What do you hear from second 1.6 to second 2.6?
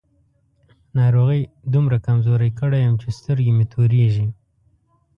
دومره کمزوری